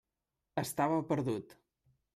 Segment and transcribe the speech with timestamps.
[0.63, 1.57] Estava perdut.